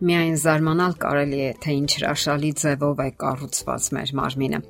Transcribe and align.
Միայն 0.00 0.36
զարմանալ 0.40 0.94
կարելի 0.96 1.40
է, 1.44 1.48
թե 1.60 1.72
ինչ 1.76 1.90
հրաշալի 1.98 2.50
ձևով 2.60 3.00
է 3.04 3.08
կառուցված 3.20 3.88
մեր 3.96 4.12
մարմինը։ 4.20 4.60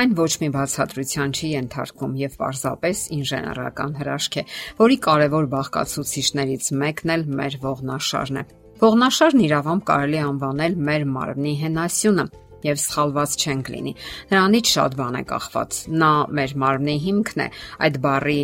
Այն 0.00 0.12
ոչ 0.18 0.32
մի 0.42 0.48
բացատրության 0.54 1.32
չի 1.34 1.48
ենթարկվում 1.50 2.18
եւ 2.20 2.34
պարզապես 2.42 3.00
ինժեներական 3.16 3.96
հրաշք 4.02 4.36
է, 4.36 4.44
որի 4.82 4.98
կարևոր 5.06 5.48
բաղկացուցիչներից 5.54 6.68
մեկն 6.82 7.14
էլ 7.16 7.24
մեր 7.40 7.56
ողնաշարն 7.64 8.40
է։ 8.42 8.44
Ողնաշարն 8.84 9.42
իրավամբ 9.48 9.82
կարելի 9.90 10.20
անվանել 10.28 10.78
մեր 10.90 11.08
մարմնի 11.16 11.56
հենասյունը 11.64 12.28
եւ 12.68 12.80
սխալված 12.84 13.34
չենք 13.40 13.68
լինի։ 13.72 13.92
Նրանից 14.30 14.70
շատ 14.76 14.96
բան 15.00 15.18
է 15.20 15.22
կախված։ 15.30 15.78
Նա 16.00 16.12
մեր 16.38 16.56
մարմնի 16.60 16.96
հիմքն 17.08 17.44
է։ 17.44 17.48
Այդ 17.88 18.00
բարի 18.04 18.40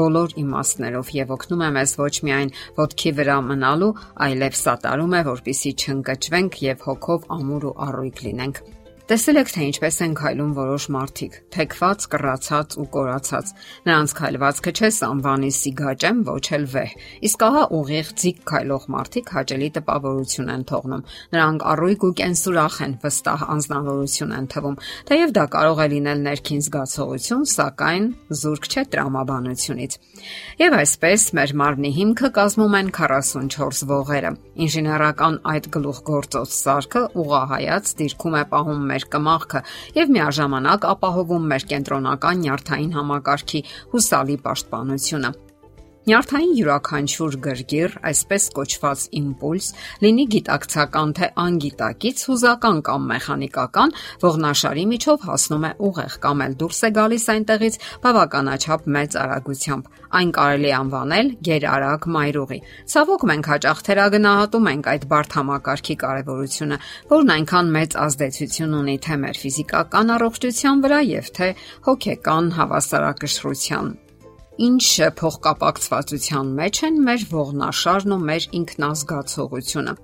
բոլոր 0.00 0.34
իմաստներով 0.42 1.12
եւ 1.16 1.32
օգնում 1.36 1.64
է 1.66 1.70
մեզ 1.76 1.94
ոչ 2.00 2.14
միայն 2.28 2.52
ոտքի 2.80 3.14
վրա 3.20 3.38
մնալու, 3.46 3.94
այլև 4.26 4.58
սատարում 4.64 5.16
է, 5.16 5.22
որpիսի 5.30 5.72
չընկճվենք 5.80 6.60
եւ 6.66 6.84
հոգով 6.90 7.32
ամուր 7.38 7.66
ու 7.70 7.74
առույգ 7.88 8.22
լինենք։ 8.26 8.62
Տեսել 9.10 9.40
եք 9.40 9.48
թե 9.50 9.64
ինչպես 9.66 9.96
են 10.04 10.12
քայլում 10.14 10.50
որոշ 10.54 10.84
մարդիկ՝ 10.94 11.36
թեքված, 11.50 12.04
կռացած 12.12 12.74
ու 12.78 12.84
կորացած։ 12.94 13.48
Նրանց 13.88 14.12
քայլվածքը 14.20 14.72
չէ 14.78 14.90
անվանի 15.06 15.50
սիգաճեմ, 15.56 16.20
ոչ 16.28 16.44
էլ 16.54 16.66
վեհ։ 16.70 16.92
Իսկ 17.26 17.42
ահա 17.46 17.64
ուղիղ 17.74 18.12
ձիգ 18.22 18.38
քայլող 18.50 18.84
մարդիկ 18.94 19.32
հաճելի 19.34 19.70
տպավորություն 19.80 20.52
են 20.54 20.62
թողնում։ 20.70 21.02
Նրանք 21.34 21.66
առույգ 21.74 22.06
ու 22.06 22.12
կենսուրախ 22.20 22.76
են, 22.86 22.94
վստահ 23.02 23.42
անznավորություն 23.50 24.36
են 24.38 24.46
թվում։ 24.54 24.78
Թեև 25.10 25.34
դա 25.40 25.44
կարող 25.58 25.80
է 25.80 25.88
լինել 25.90 26.22
ներքին 26.30 26.62
զգացողություն, 26.70 27.44
սակայն 27.50 28.06
զուրկ 28.30 28.70
չէ 28.70 28.86
տրամաբանությունից։ 28.94 29.98
Եվ 30.60 30.78
այսպես 30.80 31.26
մեր 31.40 31.56
մարմնի 31.58 31.90
հիմքը 31.98 32.30
կազմում 32.38 32.74
են 32.78 32.88
44 32.94 33.84
ողերը։ 33.90 34.32
Ինժեներական 34.60 35.38
այդ 35.50 35.68
գլուխգործոց 35.74 36.56
սարքը 36.60 37.02
ուղահայաց 37.20 37.94
դիրքում 38.00 38.36
է 38.40 38.42
պահում 38.50 38.82
մեր 38.90 38.99
մեր 39.00 39.08
կմախքը 39.12 39.60
եւ 39.96 40.10
միաժամանակ 40.16 40.88
ապահովում 40.92 41.46
մեր 41.52 41.68
կենտրոնական 41.72 42.42
նյարդային 42.44 42.96
համակարգի 43.00 43.62
հուսալի 43.94 44.36
պաշտպանությունը։ 44.44 45.38
Նյարդային 46.08 46.52
յուրաքանչյուր 46.56 47.34
գրգիր, 47.44 47.94
այսպես 48.08 48.44
կոչված 48.56 49.02
իմպուլս, 49.18 49.66
լինի 50.00 50.24
գիտակցական 50.32 51.12
թե 51.18 51.28
անգիտակից, 51.42 52.22
հուզական 52.30 52.80
կամ 52.88 53.04
մեխանիկական, 53.10 53.92
ողնաշարի 54.24 54.86
միջով 54.94 55.26
հասնում 55.28 55.66
է 55.68 55.72
ուղեղ 55.90 56.16
կամ 56.24 56.42
էլ 56.46 56.56
դուրս 56.64 56.80
է 56.80 56.90
գալիս 56.96 57.28
այնտեղից 57.36 57.78
բավականաչափ 58.08 58.88
մեծ 58.96 59.18
արագությամբ։ 59.20 59.92
Այն 60.20 60.34
կարելի 60.40 60.72
անվանել 60.80 61.32
գերարագ 61.50 62.10
մայրուղի։ 62.16 62.60
Ցավոք 62.96 63.24
մենք 63.30 63.50
հաճախ 63.52 63.86
թերագնահատում 63.90 64.70
ենք 64.72 64.92
այդ 64.96 65.08
բարդ 65.12 65.36
համակարգի 65.36 65.96
կարևորությունը, 66.00 66.84
որն 67.12 67.34
այնքան 67.36 67.74
մեծ 67.76 67.98
ազդեցություն 68.08 68.78
ունի 68.80 69.00
թե 69.04 69.20
մեր 69.20 69.42
ֆիզիկական 69.44 70.14
առողջության 70.16 70.86
վրա 70.88 71.00
եւ 71.12 71.34
թե 71.36 71.56
հոգեկան 71.90 72.54
հավասարակշռության 72.56 73.98
ինչը 74.60 75.06
փոխկապակցվածության 75.20 76.48
մեջ 76.60 76.80
են 76.88 76.96
մեր 77.06 77.22
ողնաշարն 77.32 78.14
ու 78.16 78.18
մեր 78.30 78.46
ինքնազգացողությունը։ 78.58 79.94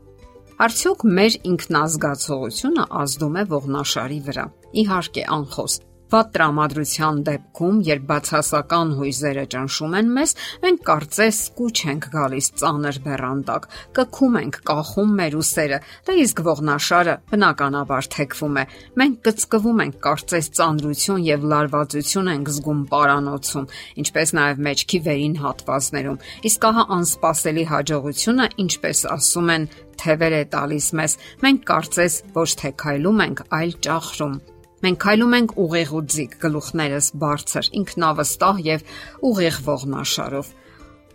Արդյոք 0.66 1.02
մեր 1.18 1.34
ինքնազգացողությունը 1.50 2.86
ազդում 3.02 3.36
է 3.36 3.44
ողնաշարի 3.50 4.20
վրա։ 4.28 4.46
Իհարկե, 4.82 5.24
անխոս։ 5.36 5.74
Վատ 6.06 6.28
տրամադրության 6.36 7.16
դեպքում, 7.26 7.78
երբ 7.86 8.04
բացասական 8.06 8.90
հույզերը 8.94 9.42
ճնշում 9.50 9.96
են 9.98 10.10
մեզ, 10.16 10.34
մենք 10.62 10.84
կարծես 10.86 11.40
կուչ 11.58 11.78
ենք 11.90 12.06
գալիս 12.12 12.48
ծանր 12.60 13.00
բեռանդակ, 13.06 13.66
կքում 13.98 14.38
ենք, 14.40 14.58
կախում 14.70 15.16
մեր 15.18 15.36
ուսերը, 15.40 15.80
դա 16.06 16.16
իսկ 16.22 16.42
ողնաշարը 16.46 17.16
բնականաբար 17.32 18.08
թեքվում 18.14 18.60
է։ 18.62 18.64
Մենք 19.02 19.18
կծկվում 19.26 19.82
ենք, 19.86 19.98
կարծես 20.06 20.50
ծանրություն 20.60 21.26
եւ 21.26 21.46
լարվածություն 21.50 22.32
ենք 22.36 22.50
զգում 22.54 22.82
պարանոցում, 22.94 23.70
ինչպես 24.06 24.34
նաեւ 24.38 24.64
մեջքի 24.70 25.00
վերին 25.10 25.38
հատվածներում։ 25.42 26.20
Իսկ 26.46 26.68
ահա 26.70 26.84
անսպասելի 26.96 27.64
հաջողությունը, 27.74 28.50
ինչպես 28.66 29.06
ասում 29.16 29.54
են, 29.56 29.70
թևեր 29.96 30.34
է 30.36 30.42
տալիս 30.54 30.90
մեզ։ 31.00 31.20
Մենք 31.42 31.64
կարծես 31.72 32.20
ոչ 32.36 32.50
թե 32.62 32.76
քայլում 32.84 33.24
ենք, 33.26 33.48
այլ 33.56 33.80
ճախրում։ 33.86 34.36
Մենք 34.84 34.98
քայլում 35.02 35.34
ենք 35.36 35.52
ուղիղ 35.62 35.92
ու 35.96 36.00
ձիգ, 36.12 36.32
գլուխներս 36.42 37.06
բարձր, 37.22 37.68
ինքնավստահ 37.80 38.58
եւ 38.66 38.82
ուղիղ 39.30 39.60
ողնաշարով։ 39.66 40.50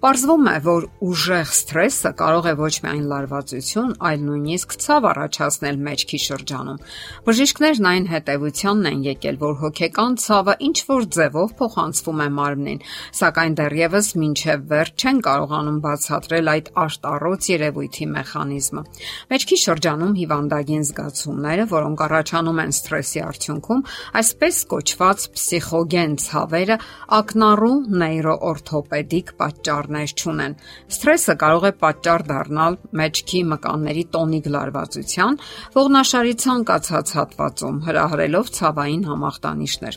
Պարզվում 0.01 0.47
է, 0.49 0.53
որ 0.65 0.85
ուժեղ 1.05 1.49
սթրեսը 1.53 2.09
կարող 2.17 2.45
է 2.49 2.51
ոչ 2.57 2.71
միայն 2.81 3.03
լարվածություն, 3.11 3.89
այլ 4.01 4.21
նույնիսկ 4.25 4.71
ցավ 4.81 5.03
առաջացնել 5.11 5.75
մեջքի 5.85 6.19
շրջանում։ 6.23 6.79
Բժիշկներն 7.27 7.87
այն 7.91 8.07
հետևությանն 8.09 8.89
են 8.91 9.03
եկել, 9.05 9.37
որ 9.43 9.53
հոգեկան 9.61 10.17
ցավը 10.23 10.55
ինչ 10.65 10.77
որ 10.89 11.05
ձևով 11.17 11.53
փոխանցվում 11.61 12.23
է 12.25 12.27
մարմնին, 12.41 12.81
սակայն 13.21 13.57
դեռևս 13.61 14.09
մինչև 14.25 14.65
վերջ 14.73 15.05
չեն 15.05 15.21
կարողանում 15.29 15.77
բացատրել 15.85 16.51
այդ 16.55 16.73
աշտարոց 16.81 17.51
երևույթի 17.51 18.09
մեխանիզմը։ 18.17 18.83
Մեջքի 19.29 19.57
շրջանում 19.61 20.17
հիվանդագին 20.17 20.83
զգացումները, 20.89 21.69
որոնք 21.77 22.03
առաջանում 22.09 22.63
են 22.65 22.75
սթրեսի 22.81 23.23
արդյունքում, 23.29 23.85
այսպես 24.17 24.61
կոչված 24.73 25.29
պսիխոգեն 25.37 26.19
ցավերը 26.25 26.81
ակնառու 27.21 27.77
նեյրոօրթոպեդիկ 28.01 29.33
պատճառ 29.41 29.90
պատճառներ 29.91 30.11
չունեն։ 30.15 30.53
Սթրեսը 30.91 31.33
կարող 31.41 31.65
է 31.67 31.71
պատճառ 31.81 32.23
դառնալ 32.31 32.75
մեջքի 32.95 33.39
մկանների 33.51 34.03
տոնիկ 34.15 34.45
լարվածության, 34.55 35.37
ողնաշարի 35.75 36.33
ցանկացած 36.41 37.11
հատվածում, 37.17 37.77
հրահրելով 37.87 38.51
ցավային 38.55 39.03
համախտանիշներ։ 39.11 39.95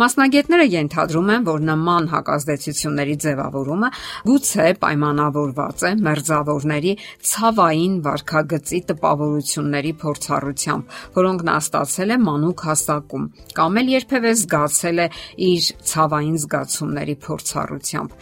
Մասնագետները 0.00 0.66
ենթադրում 0.74 1.28
են, 1.34 1.44
որ 1.48 1.64
նման 1.68 2.04
հակազդեցությունների 2.14 3.16
ձևավորումը 3.24 3.90
գուցե 4.24 4.68
պայմանավորված 4.84 5.84
է 5.84 5.92
մերձավորների 6.04 6.92
ցավային 7.34 7.94
վարքագծի 8.04 8.80
տպավորությունների 8.94 9.92
փորձառությամբ, 10.04 10.98
որոնք 11.18 11.44
նա 11.44 11.56
ստացել 11.64 12.14
է 12.14 12.18
մանուկ 12.24 12.64
հասակում, 12.64 13.24
կամ 13.58 13.80
էլ 13.84 13.92
երբևէ 13.94 14.32
զգացել 14.44 14.98
է 15.04 15.08
իր 15.44 15.68
ցավային 15.94 16.36
զգացումների 16.44 17.16
փորձառությամբ։ 17.24 18.14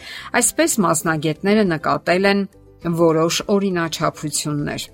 Այսպես 0.43 0.71
մասնագետները 0.83 1.12
մասնագետները 1.13 1.63
նկատել 1.69 2.25
են 2.25 2.39
որոշ 2.97 3.35
օրինաչափություններ։ 3.53 4.85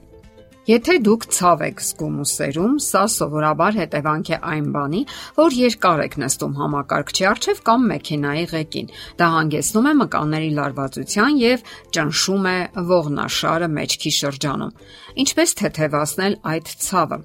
Եթե 0.69 0.96
դուք 1.02 1.24
ցավ 1.34 1.62
եք 1.66 1.80
զգում 1.81 2.18
ուսերում, 2.22 2.74
սա 2.85 3.03
սովորաբար 3.09 3.78
հետևանք 3.80 4.28
է 4.29 4.38
այն 4.52 4.66
բանի, 4.75 5.02
որ 5.40 5.56
երկար 5.59 6.03
եք 6.03 6.18
նստում 6.22 6.53
համակարգչի 6.59 7.25
առջև 7.29 7.62
կամ 7.69 7.88
մեքենայի 7.90 8.46
ղեկին։ 8.52 8.91
Դա 9.18 9.29
հանգեցնում 9.34 9.90
է 9.90 9.94
մկանների 10.03 10.52
լարվածության 10.59 11.40
եւ 11.40 11.66
ճնշում 11.97 12.46
է 12.53 12.58
ողնաշարը 12.91 13.72
մեջքի 13.79 14.12
շրջանում։ 14.19 14.75
Ինչպես 15.24 15.50
թեթևացնել 15.63 16.38
այդ 16.53 16.75
ցավը։ 16.85 17.19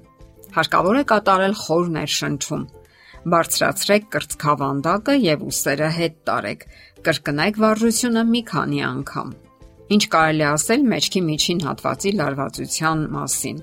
Հարկավոր 0.55 0.95
է 0.95 1.05
կատարել 1.13 1.55
խոր 1.65 1.93
ներշնչում 1.99 2.65
բարձրացրեք 3.33 4.03
կրծքավանդակը 4.15 5.15
եւ 5.21 5.45
ուսերը 5.49 5.89
հետ 5.95 6.17
տարեք։ 6.29 6.65
Կրկնեք 7.05 7.57
վարժությունը 7.63 8.23
մի 8.35 8.41
քանի 8.51 8.83
անգամ։ 8.89 9.31
Ինչ 9.95 10.03
կարելի 10.15 10.45
ասել 10.49 10.85
մեջքի 10.91 11.21
միջին 11.29 11.63
հատվածի 11.65 12.13
լարվածության 12.19 13.03
մասին։ 13.15 13.59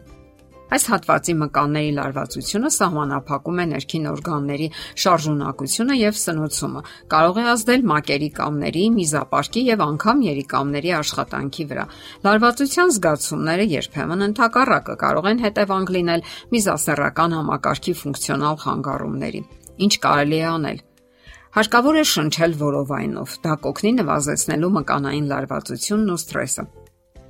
Այս 0.72 0.84
հատվածի 0.88 1.34
մկանների 1.36 1.90
լարվածությունը 1.98 2.68
սահմանափակում 2.72 3.58
է 3.62 3.64
ներքին 3.72 4.06
օրգանների 4.12 4.68
շարժունակությունը 5.02 5.96
եւ 6.00 6.16
սնուցումը։ 6.22 6.82
Կարող 7.12 7.40
է 7.42 7.44
ազդել 7.52 7.84
մակերի 7.92 8.30
կամների, 8.38 8.84
միզապարկի 8.96 9.64
եւ 9.68 9.84
անգամ 9.86 10.22
երիկամների 10.28 10.94
աշխատանքի 10.98 11.66
վրա։ 11.72 11.84
Լարվածության 12.24 12.94
զգացումները 12.96 13.66
երբեմն 13.72 14.26
ընդհակառակը 14.32 14.96
կարող 15.02 15.28
են 15.32 15.42
հետևանք 15.44 15.92
լինել 15.98 16.24
միզասեռական 16.56 17.36
համակարգի 17.36 17.94
ֆունկցիոնալ 18.00 18.56
խանգարումների։ 18.64 19.42
Ինչ 19.82 19.92
կարելի 20.08 20.38
է 20.40 20.46
անել։ 20.52 20.80
Հարկավոր 21.52 21.96
է 22.00 22.04
շնչել 22.08 22.54
որովայնով։ 22.62 23.34
Դա 23.44 23.56
կօգնի 23.66 23.92
նվազեցնելու 23.98 24.72
մկանային 24.78 25.26
լարվածությունն 25.32 26.14
ու 26.16 26.22
սթրեսը։ 26.22 26.64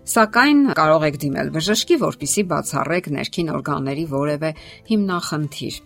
Սակայն 0.03 0.63
կարող 0.75 1.05
եք 1.07 1.17
դիմել 1.23 1.51
բժշկի, 1.55 1.97
որpիսի 2.03 2.43
բացառեք 2.51 3.09
ներքին 3.15 3.51
օրգանների 3.55 4.07
որևէ 4.11 4.51
հիմնախնդիր։ 4.89 5.77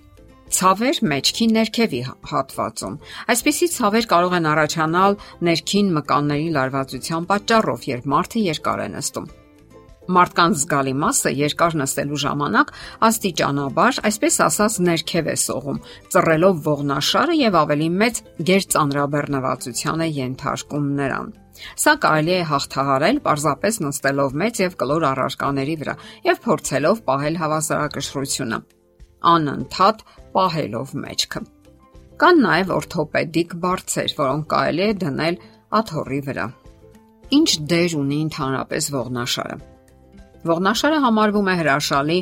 Ցավեր 0.56 1.00
մեջքի 1.10 1.46
ներքևի 1.52 2.00
հատվածում։ 2.30 2.96
Այսպիսի 3.34 3.68
ցավեր 3.76 4.08
կարող 4.14 4.36
են 4.38 4.48
առաջանալ 4.56 5.18
ներքին 5.50 5.92
մկանների 5.98 6.48
լարվածության 6.56 7.28
պատճառով, 7.28 7.86
երբ 7.92 8.10
մարդը 8.16 8.44
երկար 8.46 8.84
է 8.86 8.88
նստում։ 8.96 9.30
Մարդկանց 10.16 10.60
զգալի 10.62 10.92
մասը 11.02 11.30
երկար 11.36 11.80
նստելու 11.82 12.20
ժամանակ 12.24 12.68
աստիճանաբար, 13.10 13.98
այսպես 14.06 14.36
ասած, 14.46 14.76
ներքև 14.86 15.32
է 15.32 15.40
սողում, 15.44 15.80
ծռելով 16.14 16.60
ողնաշարը 16.70 17.40
եւ 17.42 17.58
ավելի 17.66 17.88
մեծ 18.06 18.22
գերծանրաբեռնվածության 18.52 20.06
է 20.06 20.08
ենթարկում 20.22 20.94
նրան։ 21.02 21.34
Սա 21.82 21.94
կարելի 22.04 22.34
է 22.36 22.40
հաղթահարել 22.50 23.20
պարզապես 23.26 23.78
նստելով 23.86 24.36
մեծ 24.42 24.60
եւ 24.62 24.76
կլոր 24.82 25.06
առարկաների 25.10 25.76
վրա 25.82 25.94
եւ 26.28 26.40
փորձելով 26.46 27.02
պահել 27.10 27.38
հավասարակշռությունը։ 27.42 28.58
Անընդհատ 29.36 30.02
պահելով 30.36 30.96
մեջքը։ 31.06 31.44
Կան 32.16 32.38
նաև 32.46 32.74
օրթոպեդիկ 32.76 33.56
բարձեր, 33.62 34.12
որոնք 34.16 34.44
կարելի 34.52 34.84
է 34.86 34.92
դնել 35.04 35.40
աթոռի 35.80 36.20
վրա։ 36.28 36.46
Ինչ 37.36 37.48
դեր 37.72 37.96
ունի 38.00 38.18
ընդհանրապես 38.26 38.92
ողնաշարը։ 38.96 39.56
Ողնաշարը 40.46 40.98
համարվում 41.02 41.48
է 41.50 41.54
հրաշալի 41.58 42.16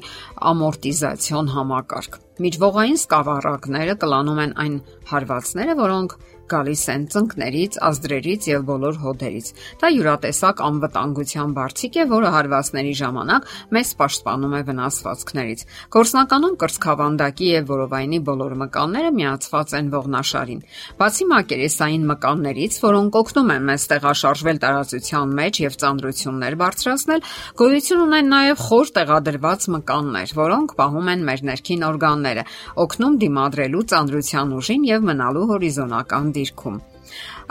ամորտիզացիոն 0.51 1.51
համակարգ։ 1.55 2.17
Միջվողային 2.45 2.99
սկավառակները 3.01 3.97
կլանում 4.05 4.41
են 4.45 4.55
այն 4.65 4.77
հարվածները, 5.11 5.75
որոնք 5.81 6.17
գալիս 6.51 6.83
են 6.95 7.05
ծնկներից, 7.15 7.77
ազդրերից 7.89 8.47
եւ 8.51 8.65
բոլոր 8.69 8.99
հոդերից։ 9.05 9.47
Դա 9.81 9.89
յուրատեսակ 9.95 10.61
անվտանգության 10.69 11.55
բարձիկ 11.57 11.95
է, 11.95 12.05
որը 12.11 12.33
հարվածների 12.35 12.95
ժամանակ 13.01 13.49
մեզ 13.75 13.91
պաշտպանում 14.01 14.55
է 14.55 14.61
վնասվածքներից։ 14.69 15.65
Գործնականում 15.95 16.57
կրծքավանդակի 16.65 17.49
եւ 17.55 17.73
որովայնի 17.75 18.21
բոլոր 18.29 18.55
մկանները 18.65 19.11
միացված 19.15 19.75
են 19.79 19.89
ողնաշարին։ 19.95 20.61
Բացի 21.01 21.25
մակերեսային 21.33 22.05
մկաններից, 22.13 22.79
որոնք 22.85 23.19
օգնում 23.25 23.53
են 23.55 23.67
մեզ 23.71 23.87
տեղաշարժվել 23.95 24.59
տարածության 24.65 25.35
մեջ 25.41 25.61
եւ 25.65 25.79
ծանրություններ 25.85 26.59
բարձրացնել, 26.65 27.25
գոյություն 27.65 28.05
ունեն 28.05 28.31
նաեւ 28.35 28.63
խոր 28.65 28.93
տեղադրված 28.99 29.69
մկաններ, 29.75 30.35
որոնք 30.45 30.77
պահում 30.79 31.11
են 31.15 31.25
մեր 31.25 31.45
ներքին 31.49 31.85
օրգանները, 31.89 32.45
օգնում 32.85 33.19
դիմադրելու 33.25 33.85
ծանրության 33.95 34.55
ուժին 34.59 34.87
եւ 34.91 35.07
մնալու 35.09 35.47
հորիզոնական 35.55 36.34
դիրքում։ 36.35 36.83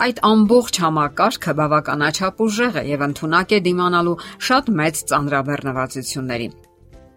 Այդ 0.04 0.20
ամբողջ 0.28 0.78
համակարգը 0.84 1.52
բավականաչափ 1.60 2.40
ուժեղ 2.44 2.78
է 2.80 2.84
եւ 2.90 3.04
ընդունակ 3.08 3.54
է 3.54 3.58
դիմանալու 3.66 4.16
շատ 4.48 4.70
մեծ 4.80 5.02
ծանրաբեռնվածությունների։ 5.10 6.48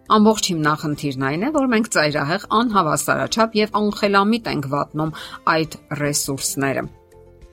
Ամբողջ 0.08 0.46
հիմնախնդիրն 0.48 1.24
այն 1.28 1.42
է, 1.44 1.48
որ 1.58 1.66
մենք 1.72 1.88
ծայրահեղ 1.94 2.44
անհավասարաչափ 2.58 3.58
եւ 3.58 3.74
անխելամիտ 3.82 4.48
ենք 4.54 4.68
վատնում 4.72 5.12
այդ 5.52 5.76
ռեսուրսները։ 6.00 6.84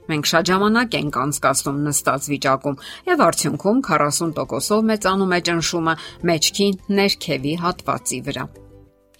Մենք 0.05 0.29
շատ 0.31 0.49
ժամանակ 0.51 0.97
ենք 1.01 1.17
անցկացնում 1.25 1.79
նստած 1.89 2.27
վիճակում 2.31 2.77
եւ 3.09 3.23
արդյունքում 3.25 3.79
40%-ով 3.89 4.85
մեծանում 4.91 5.33
է 5.35 5.39
ճնշումը 5.49 5.95
մեջքի 6.31 6.69
ներքևի 6.99 7.57
հատվածի 7.65 8.21
վրա 8.29 8.45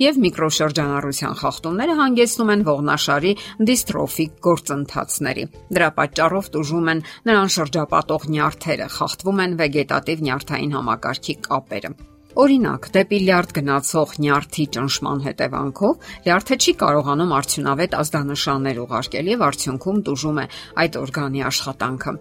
եւ 0.01 0.18
միկրոշրջանառության 0.25 1.38
խախտումները 1.42 1.95
հանգեցնում 2.00 2.51
են 2.56 2.65
ողնաշարի 2.69 3.31
դիստրոֆիկ 3.69 4.33
գործընթացների։ 4.47 5.45
Դրա 5.75 5.89
պատճառով 6.00 6.50
տուժում 6.56 6.92
են 6.95 7.06
նրան 7.30 7.53
շրջապատող 7.56 8.27
նյարդերը, 8.36 8.89
խախտվում 8.97 9.39
են 9.45 9.56
վեգետատիվ 9.62 10.27
նյարդային 10.27 10.75
համակարգի 10.75 11.36
կապերը։ 11.50 11.95
Օրինակ, 12.36 12.88
դեպի 12.92 13.18
լյարդ 13.24 13.51
գնացող 13.56 14.13
նյարդի 14.19 14.63
ճնշման 14.75 15.21
հետևանքով 15.24 16.09
լյարդը 16.25 16.57
չի 16.59 16.74
կարողանում 16.81 17.31
արդյունավետ 17.38 17.95
ազդանշաններ 18.01 18.81
ուղարկել 18.83 19.30
եւ 19.31 19.45
արդյունքում 19.48 20.01
տուժում 20.09 20.41
է 20.44 20.45
այդ 20.83 21.00
օրգանի 21.06 21.45
աշխատանքը։ 21.56 22.15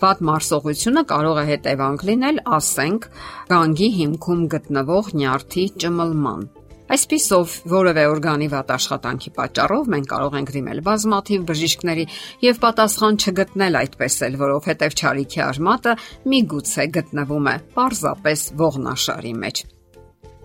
Վատ 0.00 0.22
մարսողությունը 0.28 1.02
կարող 1.08 1.40
է 1.40 1.48
հետևանք 1.54 2.06
լինել, 2.10 2.44
ասենք, 2.60 3.10
գանգի 3.50 3.88
հիմքում 3.96 4.46
գտնվող 4.54 5.12
նյարդի 5.20 5.64
ճմլման, 5.80 6.48
Այսպիսով, 6.90 7.52
որևէ 7.70 8.04
օրգանի 8.10 8.46
վատ 8.50 8.70
աշխատանքի 8.74 9.30
պատճառով 9.36 9.90
մենք 9.94 10.06
կարող 10.10 10.36
ենք 10.40 10.48
դիմել 10.56 10.80
բազմաթիվ 10.88 11.42
բժիշկների 11.50 12.06
եւ 12.42 12.56
պատասխան 12.64 13.18
չգտնել 13.20 13.76
այդպես 13.80 14.16
էլ, 14.26 14.38
որովհետեւ 14.40 14.96
ճարիքի 15.00 15.42
արմատը 15.46 15.92
միգուցե 16.34 16.86
գտնվում 16.96 17.46
է 17.50 17.54
պարզապես 17.76 18.42
ողնաշարի 18.58 19.34
մեջ։ 19.44 19.62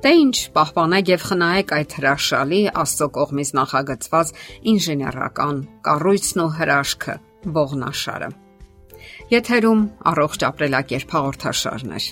Դե 0.05 0.11
ինչ, 0.21 0.35
պահպանեք 0.53 1.09
եւ 1.15 1.25
խնայեք 1.25 1.73
այդ 1.75 1.95
հրաշալի 1.97 2.59
Աստծո 2.83 3.07
կողմից 3.15 3.51
նախագծված 3.57 4.33
ինժեներական 4.75 5.63
կառույցն 5.87 6.43
ու 6.45 6.51
հրաշքը 6.59 7.15
ողնաշարը։ 7.57 8.29
Եթերում 9.33 9.81
առողջ 10.13 10.45
ապրելակերպ 10.51 11.17
հաղորդաշարներ։ 11.17 12.11